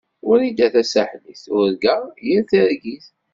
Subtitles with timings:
[0.27, 3.05] Wrida Tasaḥlit turga yir targit.